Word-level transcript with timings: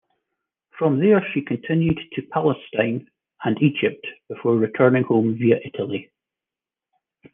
From 0.79 0.99
there 0.99 1.23
she 1.31 1.41
continued 1.43 1.99
to 2.13 2.23
Palestine 2.23 3.07
and 3.43 3.61
Egypt 3.61 4.03
before 4.29 4.55
returning 4.55 5.03
home 5.03 5.35
via 5.37 5.59
Italy. 5.63 6.11